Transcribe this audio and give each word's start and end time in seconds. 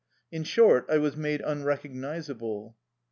In 0.31 0.43
short, 0.45 0.87
I 0.89 0.97
was 0.97 1.15
made 1.15 1.41
unrecognizable. 1.41 2.75